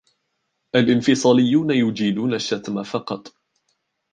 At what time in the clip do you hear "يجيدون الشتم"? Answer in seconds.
1.71-2.83